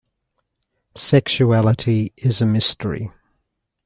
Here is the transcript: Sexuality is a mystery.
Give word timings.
Sexuality 0.97 2.11
is 2.17 2.41
a 2.41 2.45
mystery. 2.47 3.11